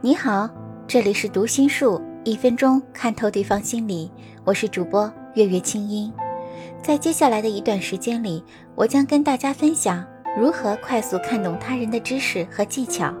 [0.00, 0.48] 你好，
[0.86, 4.10] 这里是读心术，一分钟看透对方心理。
[4.44, 6.12] 我是主播月月清音。
[6.82, 8.44] 在接下来的一段时间里，
[8.74, 10.04] 我将跟大家分享
[10.36, 13.12] 如何快速看懂他人的知识和技巧。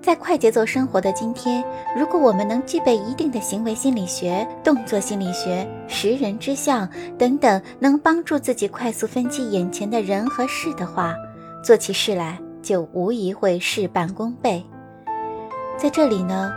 [0.00, 1.64] 在快节奏生活的今天，
[1.96, 11.14] 如果我们能具备一定的行为心理学、动作心理学、识人之相等等，能帮助自己快速分析眼前的人和事的话，
[11.64, 14.64] 做起事来就无疑会事半功倍。
[15.76, 16.52] 在这里呢，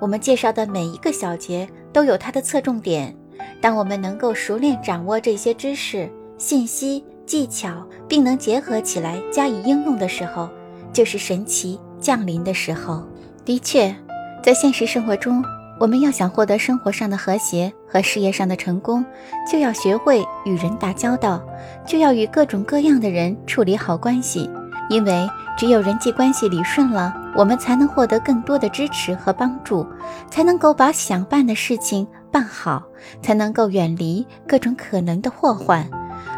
[0.00, 3.14] 我们介绍的每一个小节都有它的侧重点。
[3.60, 10.48] 当我们能够熟练掌握这些知识、信息、技巧，并能结合起来加以应用的时候，
[10.92, 11.80] 就是神奇。
[12.00, 13.02] 降临的时候，
[13.46, 13.94] 的确，
[14.42, 15.42] 在现实生活中，
[15.80, 19.02] 我们要想获得生活上的和谐和事业上的成功，
[19.50, 21.42] 就要学会与人打交道，
[21.86, 24.50] 就要与各种各样的人处理好关系。
[24.88, 29.86] 因为只有人际关系理顺了，我们才能获得更多的支持和帮助，
[30.30, 32.82] 才能够把想办的事情办好，
[33.22, 35.88] 才能够远离各种可能的祸患。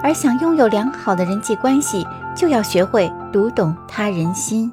[0.03, 4.73] 而想拥有良好的人际关系，就要学会读懂他人心。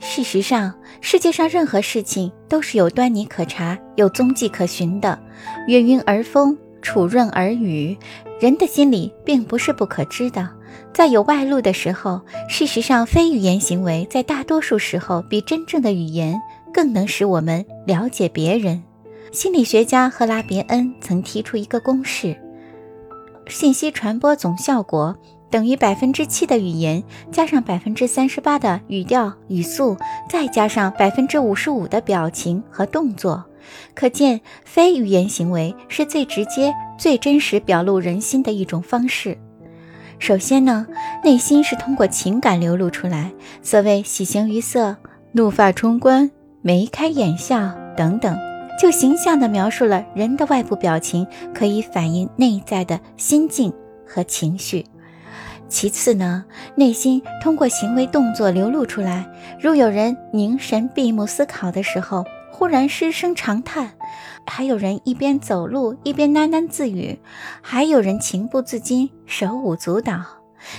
[0.00, 5.16] 事实上，世界上任何事情都是有端倪可查、有踪迹可寻的。
[5.68, 7.96] 月晕而风，楚润而雨，
[8.40, 10.48] 人的心理并不是不可知的。
[10.92, 16.40] 在有外露的时候，事实上，非语言行为在大多数时候比真正的语言
[16.72, 18.82] 更能使我们了解别人。
[19.32, 22.36] 心理学家赫拉别恩曾提出一个公式：
[23.48, 25.16] 信息传播总效果。
[25.50, 29.94] 等于百分之七的语言，加上百分之三十八的语调语速，
[30.26, 33.44] 再加上百分之五十五的表情和动作，
[33.94, 39.36] 可见非语言行为是最直接、最真实表露人心的一种方式。
[40.22, 40.86] 首先呢，
[41.24, 44.96] 内心是通过情感流露出来，所谓喜形于色、
[45.32, 48.38] 怒发冲冠、眉开眼笑等等，
[48.80, 53.72] 就形象地描述了人的外部表情可以反映内在的心境
[54.06, 54.86] 和情绪。
[55.66, 56.44] 其次呢，
[56.76, 59.26] 内心通过行为动作流露出来。
[59.58, 62.24] 如有人凝神闭目思考的时候，
[62.62, 63.88] 忽然失声长叹；
[64.46, 67.18] 还有人一边走路一边喃喃自语；
[67.60, 70.22] 还有人情不自禁手舞足蹈。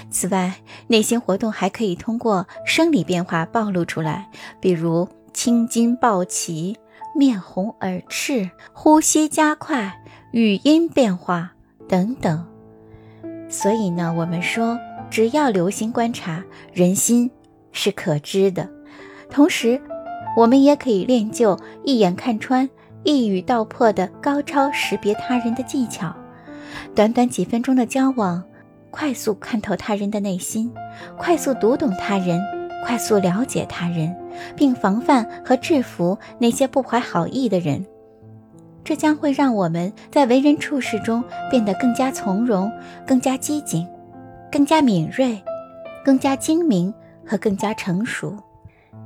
[0.09, 0.55] 此外，
[0.87, 4.29] 内心活动还可以通过生理变化暴露出来，
[4.61, 6.77] 比如青筋暴起、
[7.13, 10.01] 面红耳赤、呼吸加快、
[10.31, 11.51] 语音变化
[11.89, 12.47] 等等。
[13.49, 14.79] 所以呢，我们说，
[15.09, 17.29] 只要留心观察，人心
[17.73, 18.69] 是可知的。
[19.29, 19.81] 同时，
[20.35, 22.69] 我们也可以练就一眼看穿、
[23.03, 26.13] 一语道破的高超识别他人的技巧。
[26.95, 28.43] 短短几分钟的交往，
[28.89, 30.71] 快速看透他人的内心，
[31.17, 32.41] 快速读懂他人，
[32.83, 34.15] 快速了解他人，
[34.55, 37.85] 并防范和制服那些不怀好意的人。
[38.83, 42.69] 这将会让我们在为人处事中变得更加从容、
[43.07, 43.87] 更加机警、
[44.51, 45.41] 更加敏锐、
[46.03, 46.93] 更加精明
[47.25, 48.35] 和更加成熟。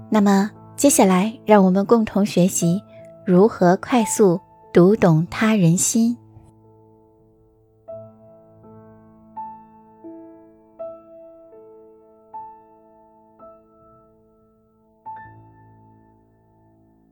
[0.09, 2.83] 那么，接下来让我们共同学习
[3.25, 4.39] 如何快速
[4.71, 6.15] 读懂他人心。